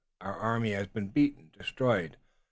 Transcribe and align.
Our 0.19 0.33
army 0.33 0.71
has 0.71 0.87
been 0.87 1.09
beaten, 1.09 1.51
destroyed. 1.55 2.17